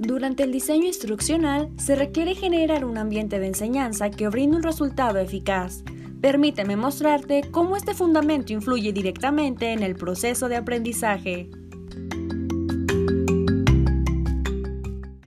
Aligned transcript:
Durante 0.00 0.44
el 0.44 0.52
diseño 0.52 0.86
instruccional 0.86 1.70
se 1.76 1.96
requiere 1.96 2.36
generar 2.36 2.84
un 2.84 2.98
ambiente 2.98 3.40
de 3.40 3.48
enseñanza 3.48 4.10
que 4.10 4.28
brinde 4.28 4.56
un 4.56 4.62
resultado 4.62 5.18
eficaz. 5.18 5.82
Permíteme 6.20 6.76
mostrarte 6.76 7.42
cómo 7.50 7.76
este 7.76 7.94
fundamento 7.94 8.52
influye 8.52 8.92
directamente 8.92 9.72
en 9.72 9.82
el 9.82 9.96
proceso 9.96 10.48
de 10.48 10.54
aprendizaje. 10.54 11.50